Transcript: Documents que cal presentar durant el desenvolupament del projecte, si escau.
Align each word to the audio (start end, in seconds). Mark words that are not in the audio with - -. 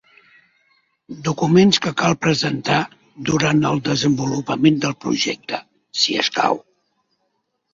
Documents 1.27 1.79
que 1.83 1.91
cal 1.99 2.15
presentar 2.23 2.79
durant 3.31 3.61
el 3.73 3.83
desenvolupament 3.91 4.81
del 4.87 4.97
projecte, 5.05 5.61
si 6.05 6.19
escau. 6.25 6.59